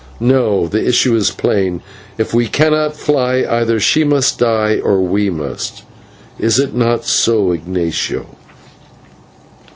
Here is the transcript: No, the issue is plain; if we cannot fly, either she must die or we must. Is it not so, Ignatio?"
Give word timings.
No, 0.19 0.65
the 0.67 0.83
issue 0.83 1.15
is 1.15 1.29
plain; 1.29 1.83
if 2.17 2.33
we 2.33 2.47
cannot 2.47 2.95
fly, 2.97 3.45
either 3.47 3.79
she 3.79 4.03
must 4.03 4.39
die 4.39 4.79
or 4.83 4.99
we 4.99 5.29
must. 5.29 5.83
Is 6.39 6.57
it 6.57 6.73
not 6.73 7.05
so, 7.05 7.51
Ignatio?" 7.51 8.25